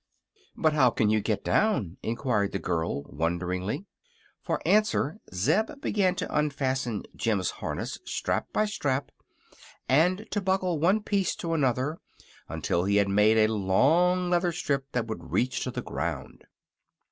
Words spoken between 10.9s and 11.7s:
piece to